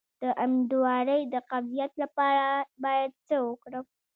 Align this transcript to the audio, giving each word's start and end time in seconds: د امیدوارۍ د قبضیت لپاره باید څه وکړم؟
د 0.21 0.23
امیدوارۍ 0.43 1.21
د 1.33 1.35
قبضیت 1.49 1.91
لپاره 2.03 2.45
باید 2.83 3.11
څه 3.27 3.35
وکړم؟ 3.47 3.85